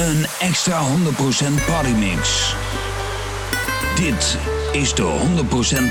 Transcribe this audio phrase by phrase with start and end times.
[0.00, 0.86] Een extra 100%
[1.66, 2.54] partymix.
[3.94, 4.38] Dit
[4.72, 5.18] is de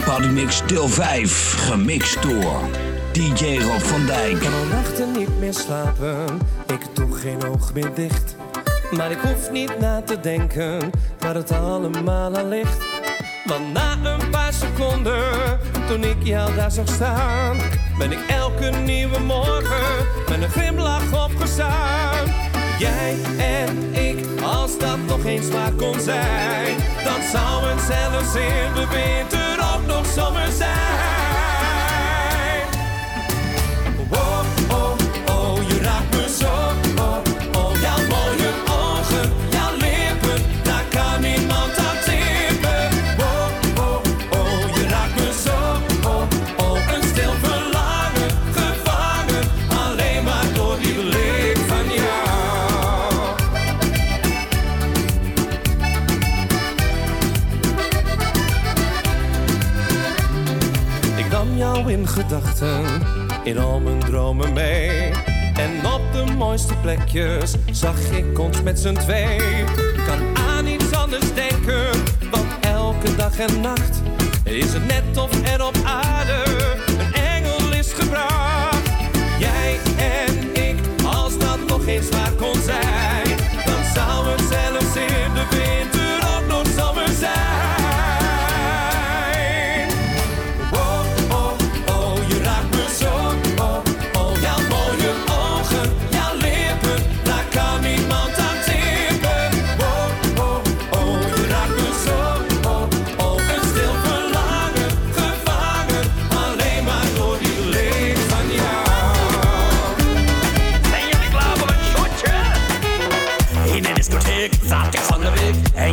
[0.02, 1.54] 100% partymix deel 5.
[1.58, 2.60] Gemixt door
[3.12, 4.32] DJ Rob van Dijk.
[4.32, 6.26] Ik kan al nachten niet meer slapen,
[6.68, 8.36] ik toch geen oog meer dicht.
[8.92, 10.90] Maar ik hoef niet na te denken
[11.20, 12.86] waar het allemaal aan ligt.
[13.46, 17.58] Want na een paar seconden, toen ik jou daar zag staan,
[17.98, 22.49] ben ik elke nieuwe morgen met een glimlach opgestaan.
[22.80, 28.74] Jij en ik, als dat nog eens waar kon zijn, dan zou het zelfs in
[28.74, 30.89] de winter ook nog zomer zijn.
[63.44, 65.12] In al mijn dromen mee.
[65.54, 69.64] En op de mooiste plekjes zag ik ons met z'n twee.
[70.06, 71.90] Kan aan iets anders denken,
[72.32, 74.02] want elke dag en nacht
[74.44, 76.44] is het net of er op aarde
[76.88, 78.90] een engel is gebracht.
[79.40, 84.29] Jij en ik, als dat nog eens waar kon zijn, dan zou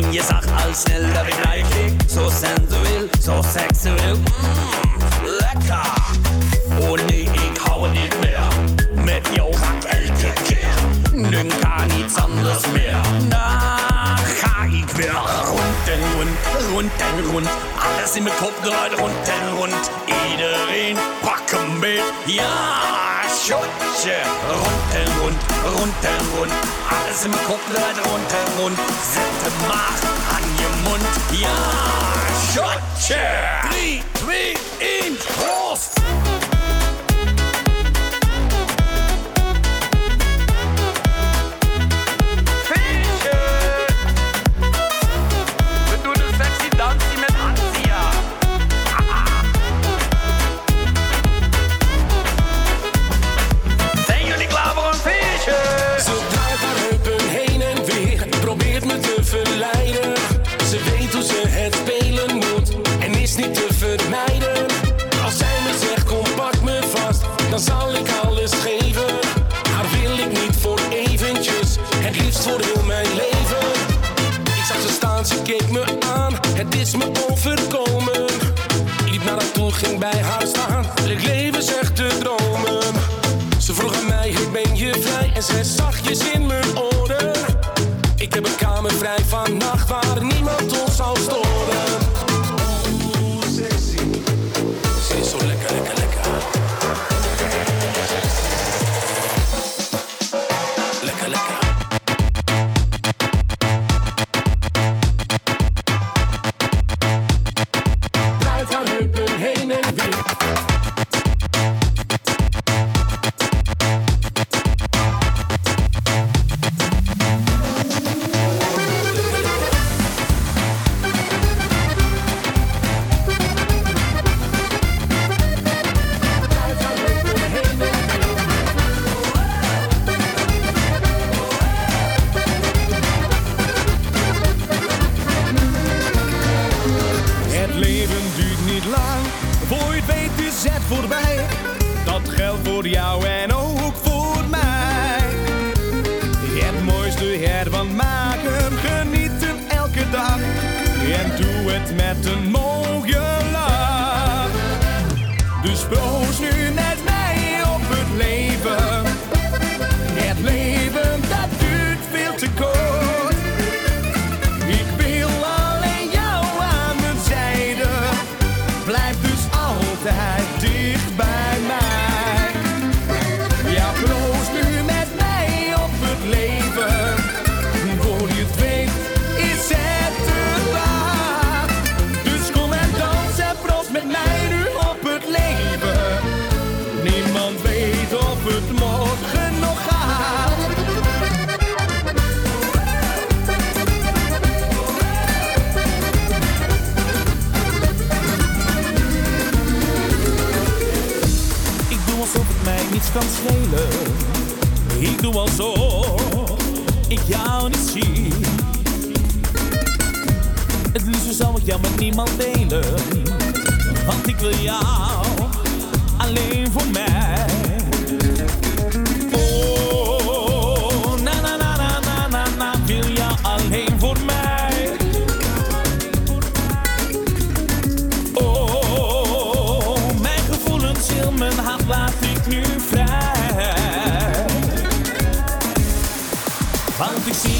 [0.07, 4.15] week En je zag al snel dat ik naar je keek Zo sensueel, zo seksueel
[4.15, 4.25] mm,
[5.39, 5.95] Lekker
[6.79, 8.39] Oh nee, ik hou het niet meer
[9.03, 10.73] Met jou ga ik elke keer
[11.11, 12.97] Nu kan niets anders meer
[13.27, 15.11] Dan ga ik weer
[15.45, 16.37] rond en rond,
[16.71, 17.47] rond en rond
[17.77, 19.91] Alles in mijn kop draait rond en rond
[20.31, 24.17] Iedereen pak een beet Ja, shotje
[24.49, 26.51] Rond en rond, rond en rond
[26.89, 28.77] Alles in mijn kop draait rond en rond
[29.13, 29.99] Zet hem maar
[30.33, 31.57] aan je mond Ja,
[32.51, 33.25] shotje
[33.69, 35.96] 3, 2, 1, proost
[76.69, 78.25] het is me overkomen.
[79.05, 80.46] Ik liep naar haar toe, ging bij haar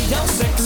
[0.08, 0.57] milhão sem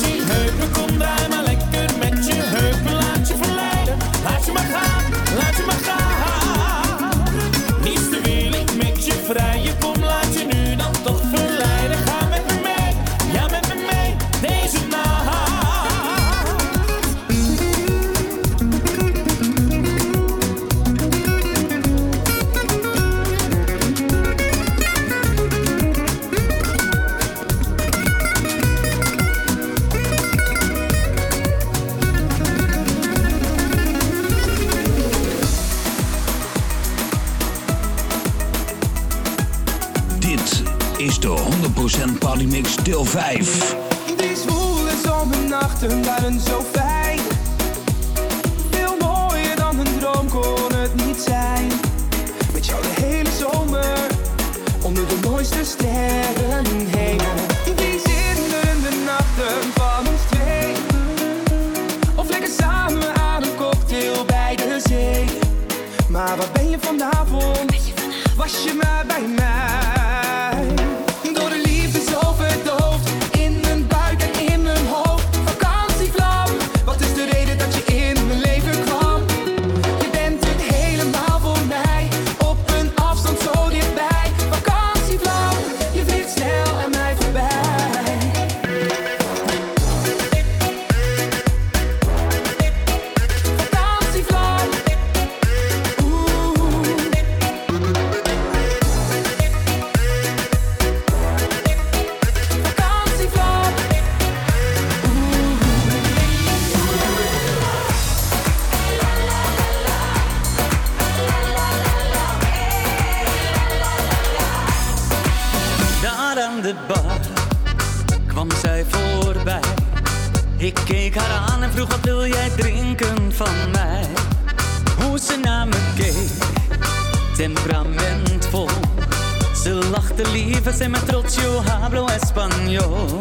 [130.75, 133.19] Zij is mijn trots, yo Hablo Español.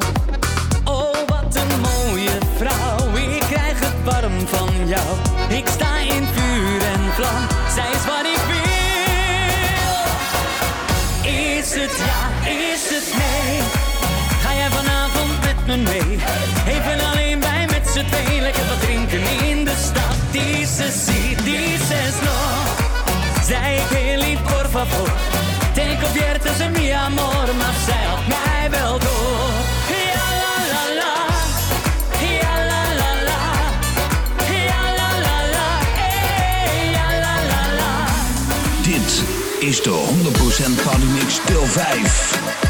[0.85, 5.09] Oh, wat een mooie vrouw, ik krijg het warm van jou.
[5.49, 8.61] Ik sta in puur en vlam, zij is wat ik wil.
[11.33, 13.61] Is het ja, is het nee?
[14.43, 16.19] Ga jij vanavond met me mee?
[16.75, 20.17] Even alleen bij met z'n twee, lekker wat drinken in de stad.
[20.31, 23.45] Die ze ziet, die ze nog.
[23.47, 25.30] Zij heel lief, por favor
[26.01, 29.51] copiertes en mi amor, maar zij mij wel door.
[30.15, 30.55] La la
[31.01, 31.15] la,
[34.69, 38.07] la la la, eh, la la la.
[38.83, 39.23] Dit
[39.59, 42.70] is de 100% Padumix Deel 5.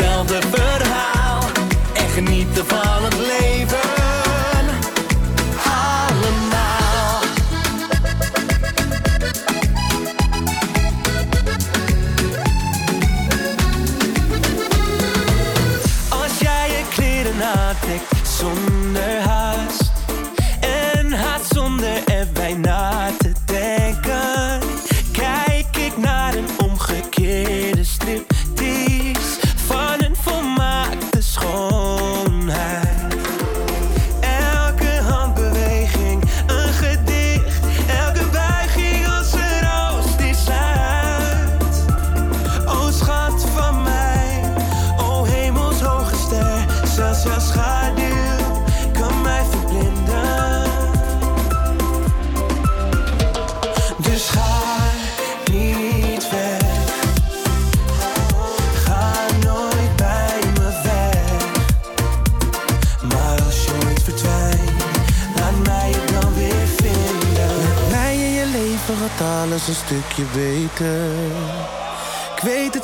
[0.00, 1.42] hetzelfde verhaal.
[1.92, 3.59] En genieten van het leven.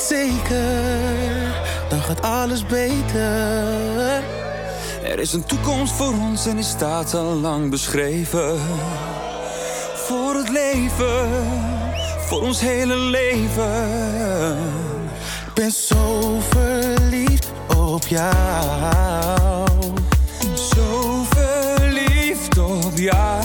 [0.09, 1.53] zeker,
[1.89, 4.23] dan gaat alles beter.
[5.03, 8.59] Er is een toekomst voor ons en die staat al lang beschreven.
[9.95, 11.29] Voor het leven,
[12.27, 14.57] voor ons hele leven.
[15.47, 19.67] Ik ben zo verliefd op jou.
[20.55, 23.36] Zo verliefd op jou.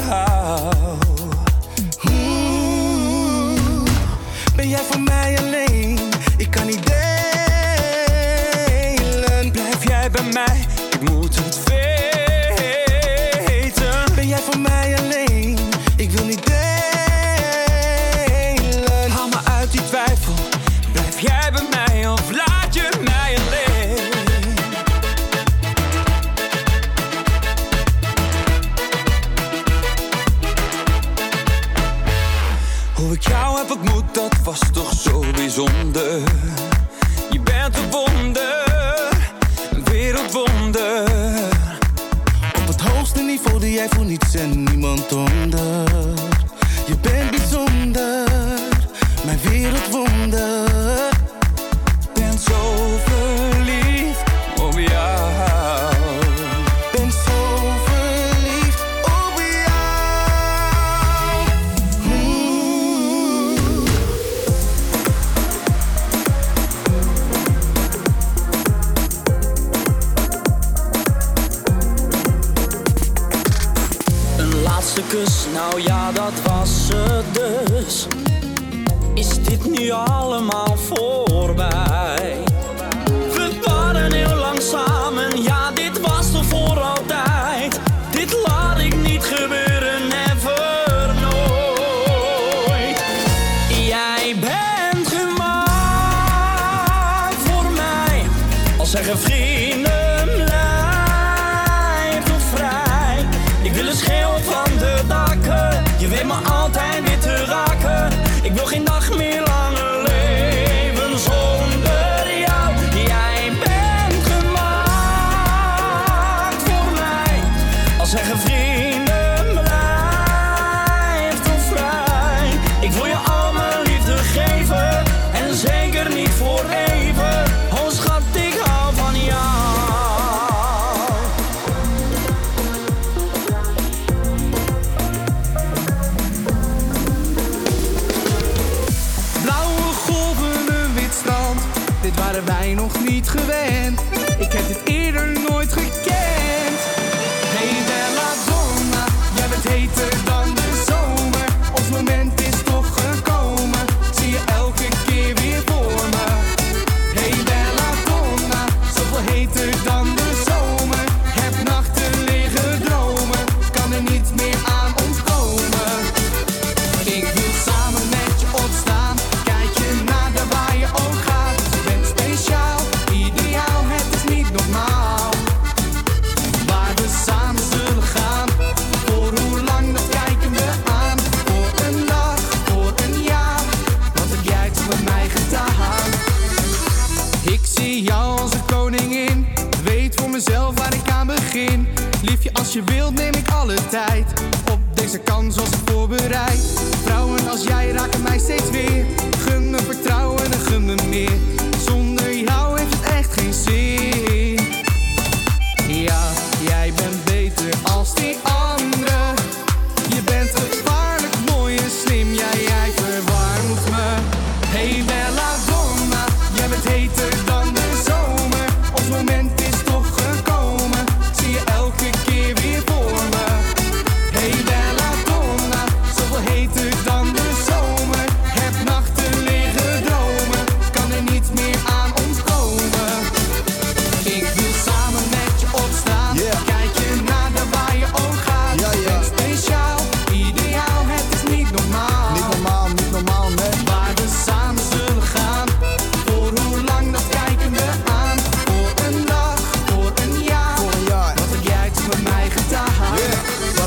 [142.45, 144.01] waren wij nog niet gewend.
[144.39, 145.40] Ik heb dit eerder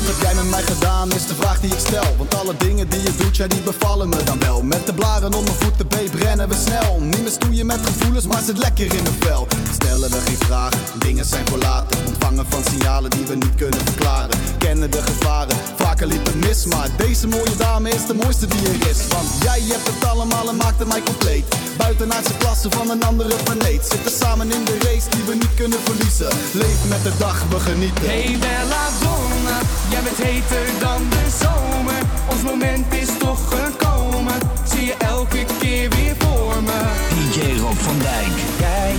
[0.05, 2.15] Wat jij met mij gedaan, is de vraag die ik stel.
[2.17, 4.61] Want alle dingen die je doet, ja die bevallen me dan wel.
[4.61, 6.99] Met de blaren om mijn voeten, beep rennen we snel.
[6.99, 9.47] Niet meer stoeien met gevoelens, maar zit lekker in mijn vel.
[9.73, 11.97] Stellen we geen vragen, dingen zijn voor later.
[12.05, 14.37] Ontvangen van signalen die we niet kunnen verklaren.
[14.57, 16.65] Kennen de gevaren, vaker liep het mis.
[16.65, 19.07] Maar deze mooie dame is de mooiste die er is.
[19.07, 21.45] Want jij hebt het allemaal en maakte mij compleet.
[21.77, 23.85] Buitenaardse klassen van een andere planeet.
[23.91, 26.29] Zitten samen in de race die we niet kunnen verliezen.
[26.53, 28.05] Leef met de dag, we genieten.
[28.05, 32.01] Hey Bella Donna jij bent heter dan de zomer.
[32.29, 34.33] Ons moment is toch gekomen.
[34.63, 36.79] Zie je elke keer weer voor me.
[37.09, 38.35] DJ Rob van Dijk.
[38.59, 38.95] Jij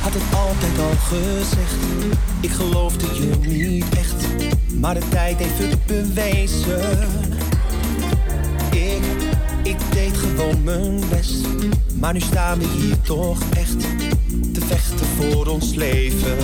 [0.00, 1.76] had het altijd al gezegd.
[2.40, 4.26] Ik geloofde je niet echt.
[4.74, 7.08] Maar de tijd heeft het bewezen.
[8.70, 9.02] Ik,
[9.62, 11.46] ik deed gewoon mijn best.
[11.94, 13.80] Maar nu staan we hier toch echt
[14.52, 16.36] te vechten voor ons leven.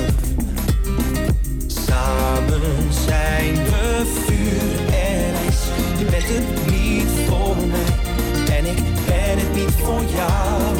[1.94, 5.60] Samen zijn we vuur en ijs.
[5.98, 10.76] Je bent het niet voor mij en ik ben het niet voor jou.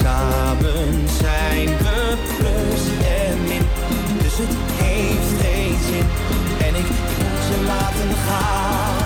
[0.00, 2.82] Samen zijn we plus
[3.24, 3.66] en min,
[4.22, 6.06] dus het heeft geen zin.
[6.66, 9.05] En ik moet ze laten gaan.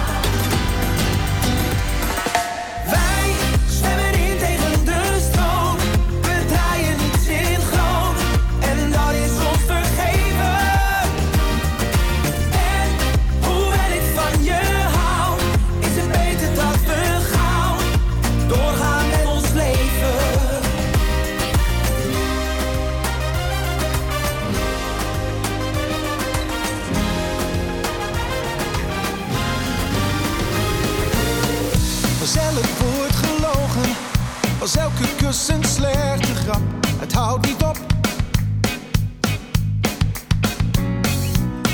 [35.31, 36.61] Kus een slechte grap.
[36.99, 37.79] Het houdt niet op.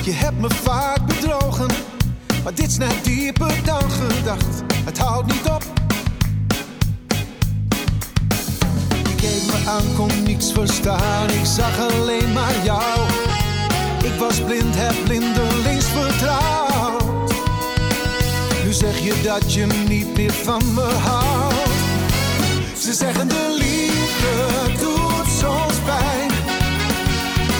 [0.02, 1.70] Je hebt me vaak bedrogen,
[2.44, 4.62] maar dit is net dieper dan gedacht.
[4.84, 5.62] Het houdt niet op.
[8.88, 11.30] Je keek me aan, kon niets verstaan.
[11.30, 13.00] Ik zag alleen maar jou.
[14.04, 17.32] Ik was blind, heb blindelings vertrouwd.
[18.64, 21.55] Nu zeg je dat je niet meer van me houdt.
[22.86, 26.30] Ze zeggen de liefde doet soms pijn.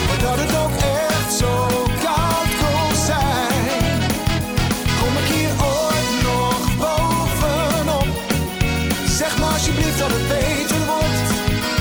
[0.07, 1.67] Maar dat het ook echt zo
[2.03, 4.01] koud kon zijn.
[5.01, 8.07] Kom ik hier ooit nog bovenop?
[9.09, 11.29] Zeg maar alsjeblieft dat het beter wordt.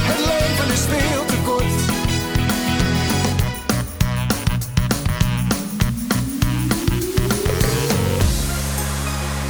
[0.09, 1.75] Het leven is veel te kort.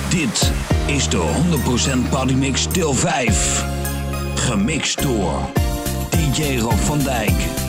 [0.10, 0.52] Dit
[0.86, 1.22] is de
[2.06, 3.65] 100% Partymix deel 5.
[5.02, 5.50] Door
[6.10, 7.65] DJ Rob van Dijk.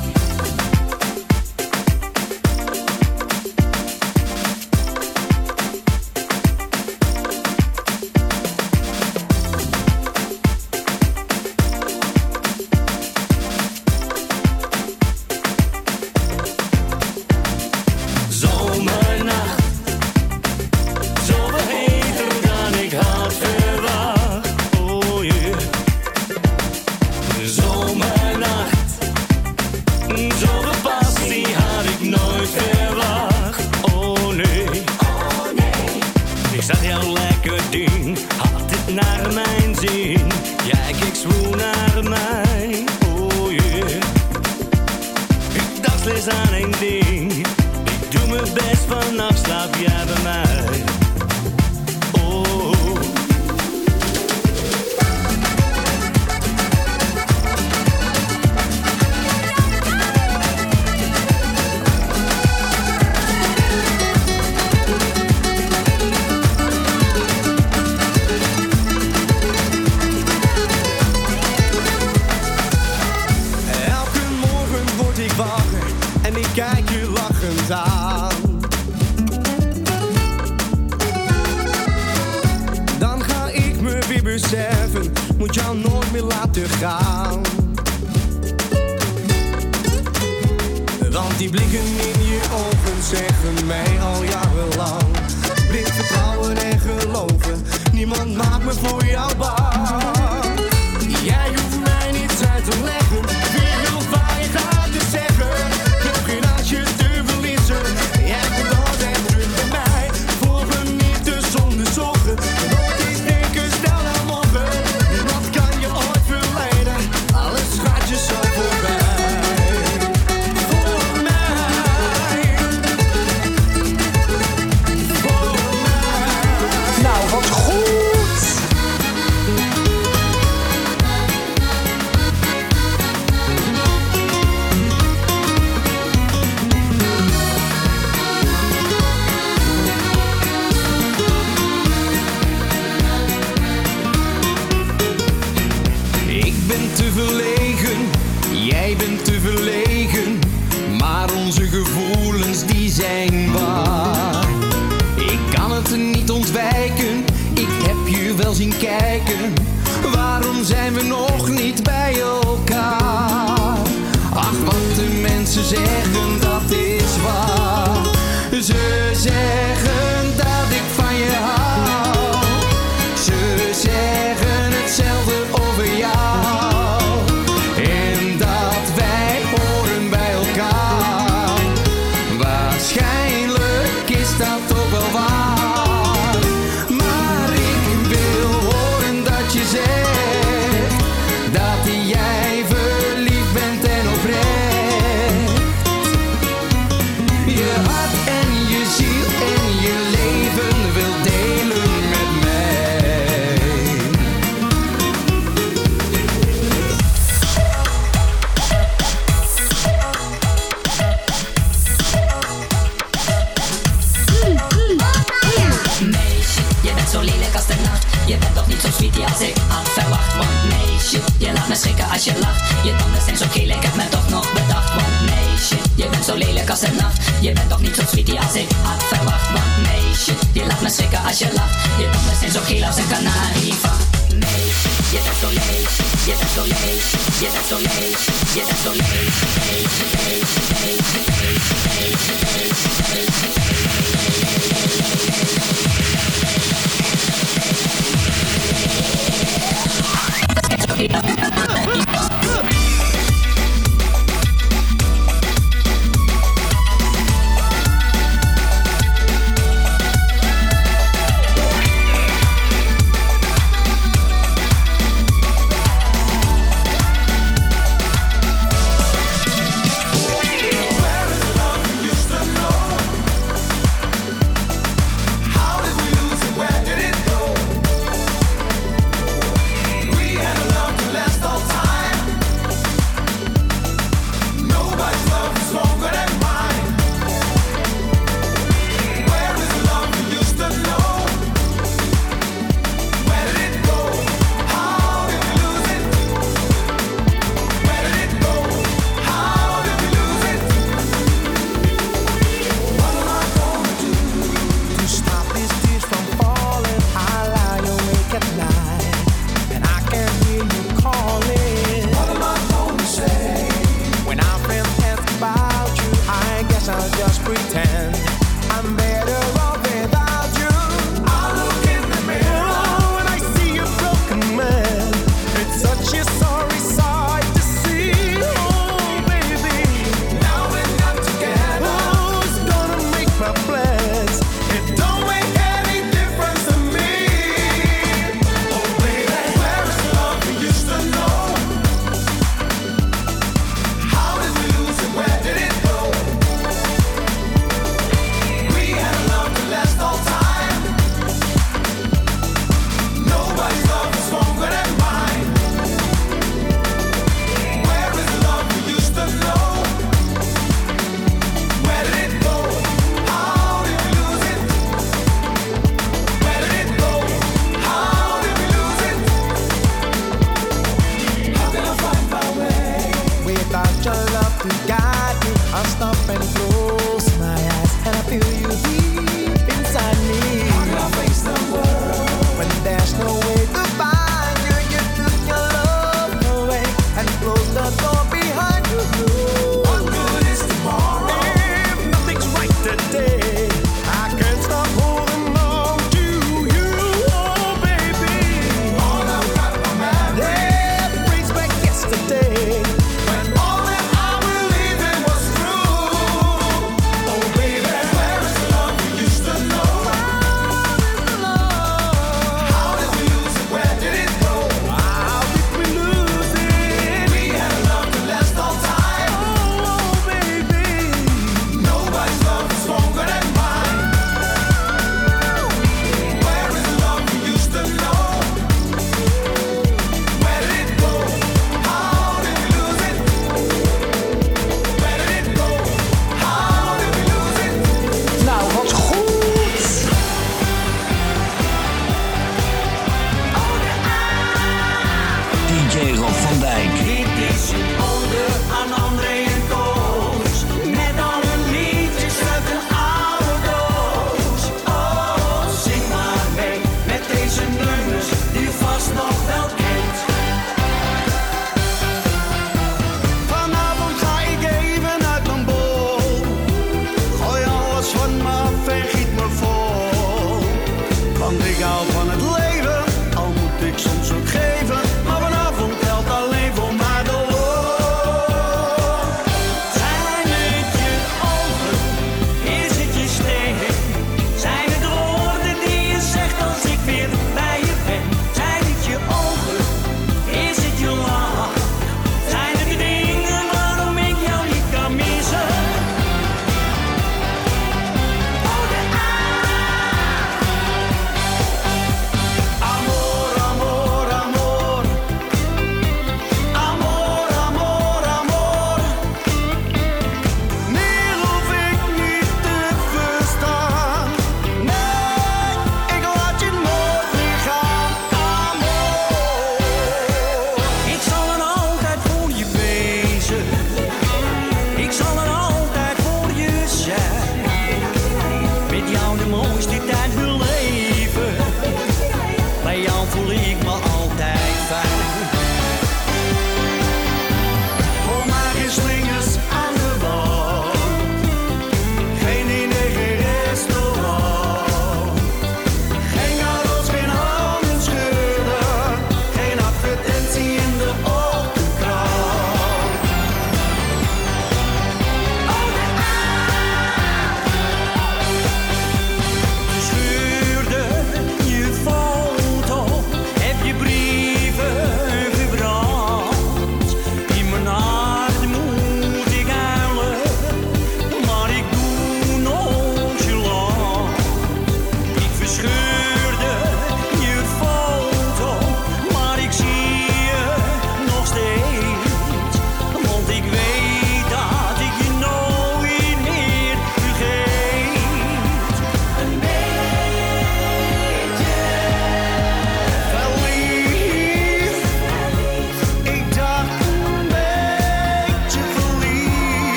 [227.40, 229.53] Je bent toch niet zo sweetie als ik had verwacht.
[229.53, 231.75] Want meisje, je lacht me schrikken als je lacht.
[231.99, 234.05] Je bent zijn zo geel als een kanarievacht.
[234.35, 235.90] Meisje, je bent zo leeg,
[236.27, 237.05] je bent zo leeg,
[237.40, 238.18] je bent zo leeg,
[238.55, 239.35] je bent zo leeg,
[239.68, 239.92] leeg,
[240.27, 240.45] leeg.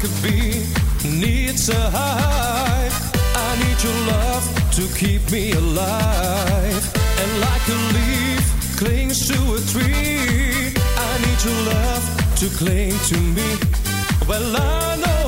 [0.00, 0.62] could be
[1.04, 2.92] needs a hide.
[3.34, 4.44] I need your love
[4.76, 6.84] to keep me alive.
[7.20, 10.72] And like a leaf clings to a tree,
[11.06, 12.04] I need your love
[12.40, 13.48] to cling to me.
[14.28, 15.27] Well, I know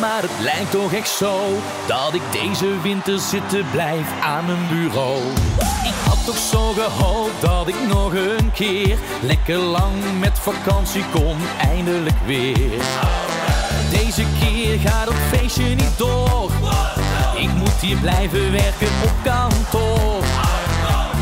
[0.00, 1.40] maar het lijkt toch echt zo
[1.86, 5.22] dat ik deze winter zitten blijf aan een bureau.
[5.84, 11.36] Ik had toch zo gehoopt dat ik nog een keer lekker lang met vakantie kon,
[11.60, 12.82] eindelijk weer.
[13.90, 16.50] Deze keer gaat het feestje niet door.
[17.36, 20.22] Ik moet hier blijven werken op kantoor.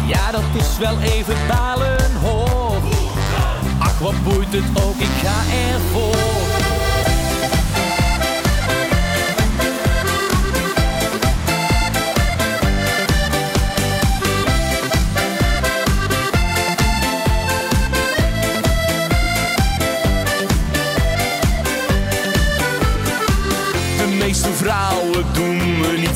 [0.06, 2.76] Ja, dat is wel even balen hoor.
[3.78, 6.43] Ach, wat boeit het ook, ik ga ervoor.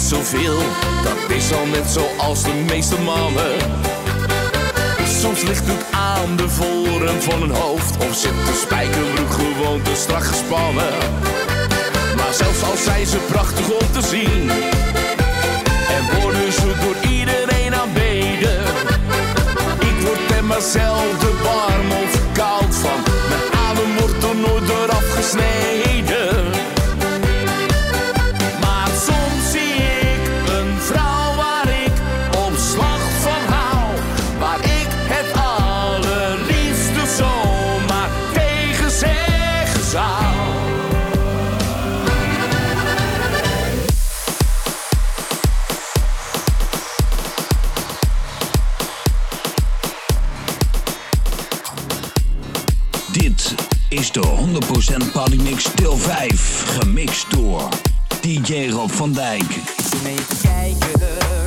[0.08, 3.56] dat is al net zoals de meeste mannen.
[5.20, 9.94] Soms ligt het aan de vorm van een hoofd, of zit de spijkerbroek gewoon te
[9.94, 10.92] strak gespannen.
[12.16, 14.50] Maar zelfs al zijn ze prachtig om te zien,
[15.96, 18.60] en worden ze door iedereen aanbeden.
[19.78, 24.96] Ik word er maar zelf warm of koud van, mijn adem wordt er nooit eraf
[24.96, 25.77] afgesneden.
[53.18, 53.54] Dit
[53.88, 54.22] is de
[55.08, 57.68] 100% Party Mix Til 5, gemixt door
[58.20, 59.60] DJ Rob van Dijk.
[60.42, 61.37] Kijken.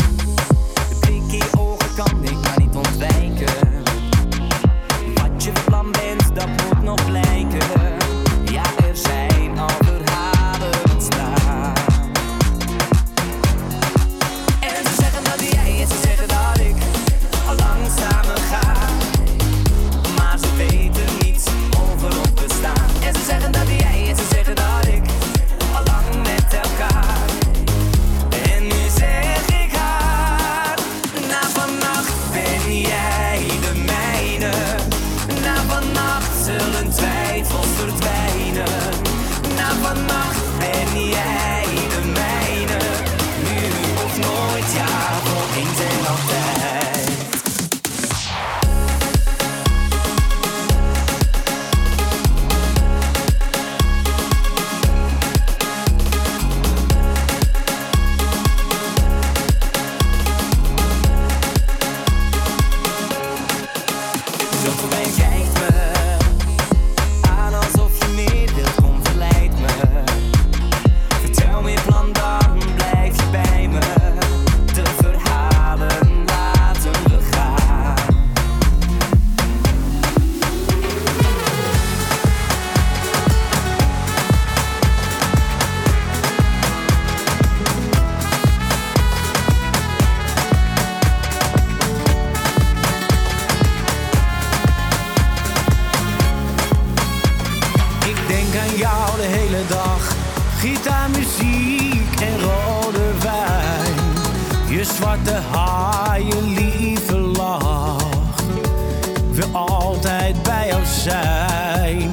[111.02, 112.10] zijn.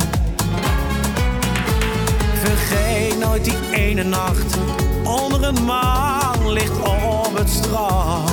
[2.42, 4.58] Vergeet nooit die ene nacht
[5.04, 8.30] onder een maan ligt op het strand.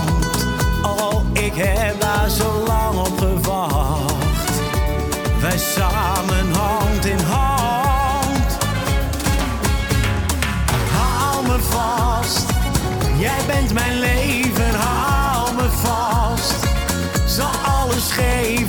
[0.83, 4.61] Oh, ik heb daar zo lang op gewacht.
[5.41, 8.57] Wij samen hand in hand.
[10.91, 12.45] Haal me vast,
[13.17, 14.73] jij bent mijn leven.
[14.75, 16.55] Haal me vast,
[17.25, 18.64] zal alles geven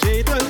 [0.00, 0.49] pasito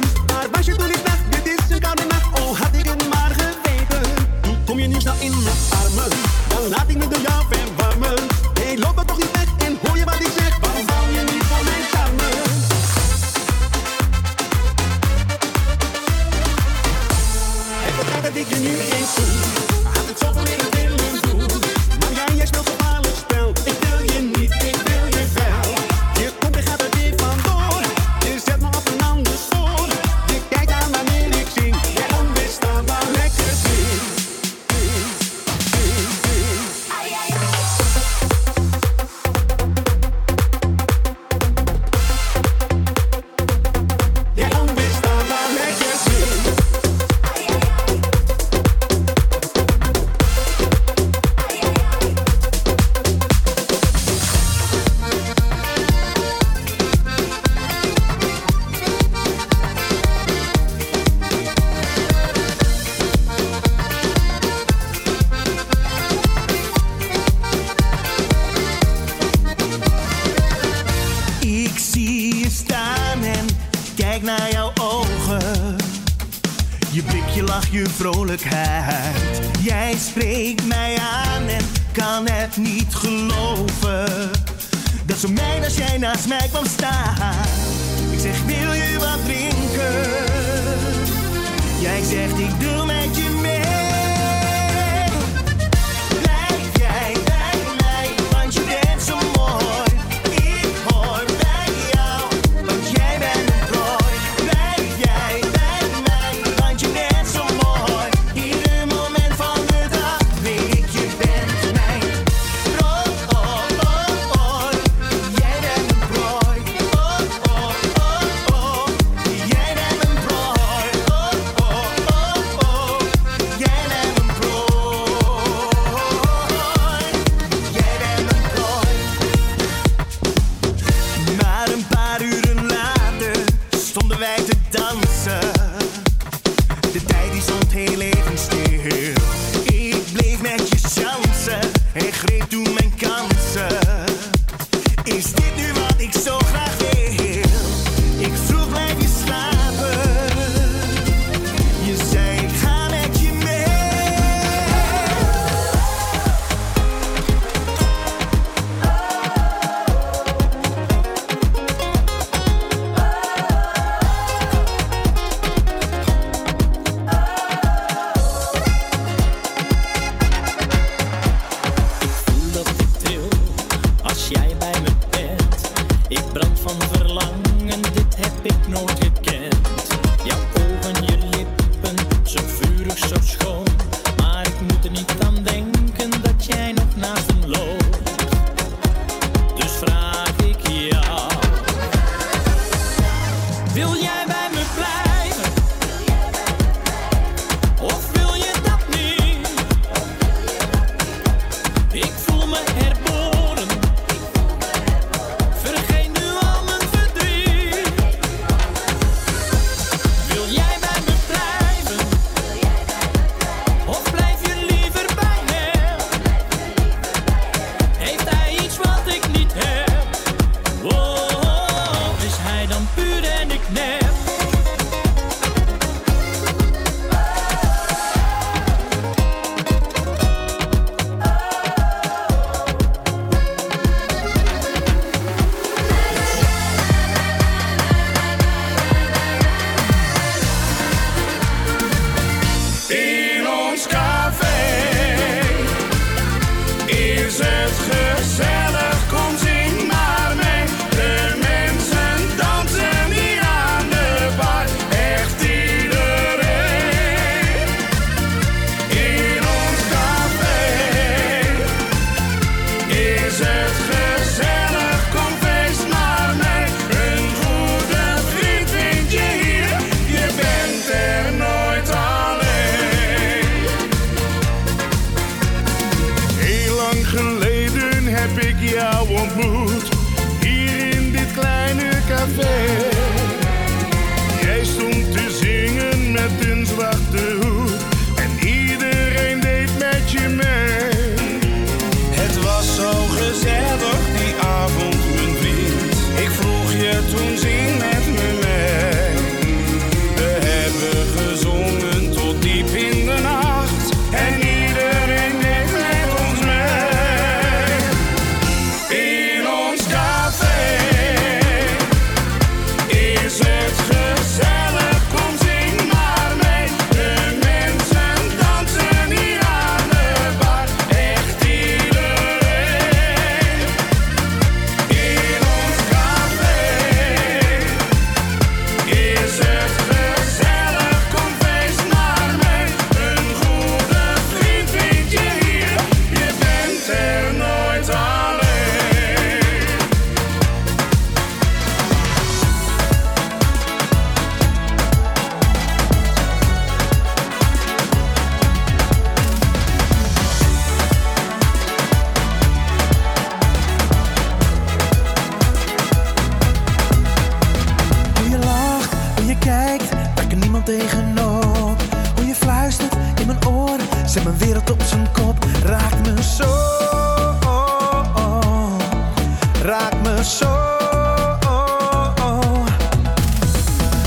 [370.24, 370.48] een.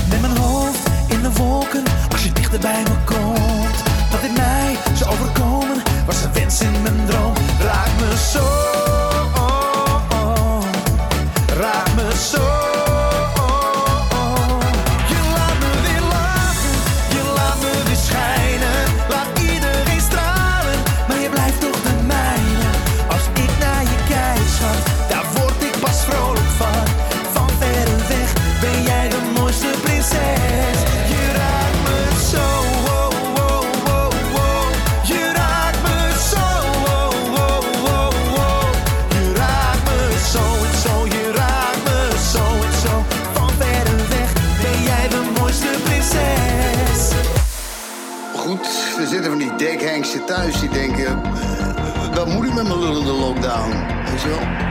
[0.08, 3.82] Met mijn hoofd in de wolken, als je dichter bij me komt.
[4.10, 7.32] Dat in mij zou overkomen, was een wens in mijn droom.
[7.64, 8.93] Laat me zo.
[52.66, 53.70] helemaal lullen de lockdown.
[54.10, 54.63] Weet je wel?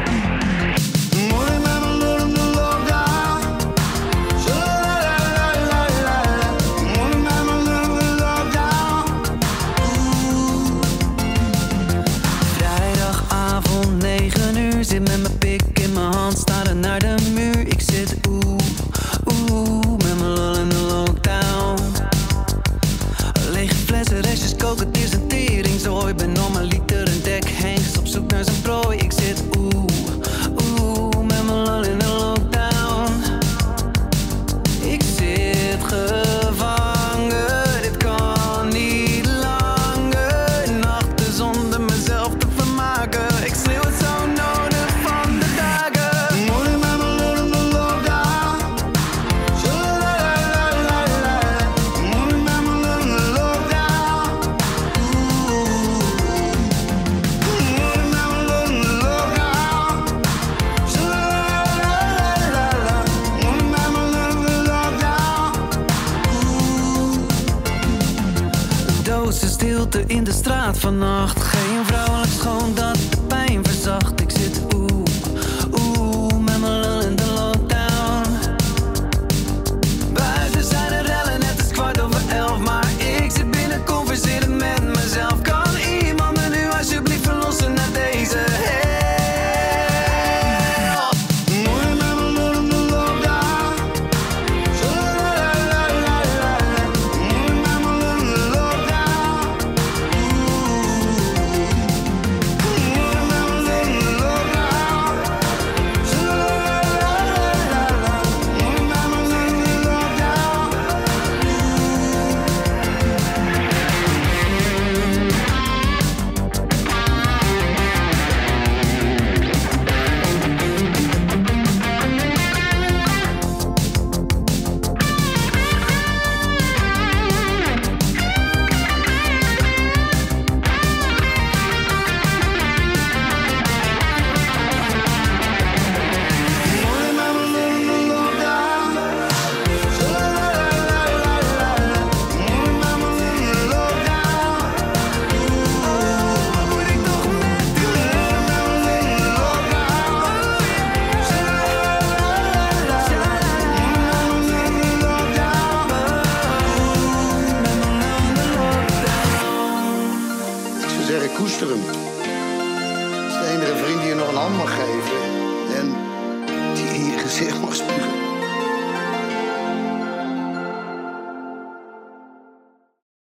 [70.07, 71.52] in de straat vannacht.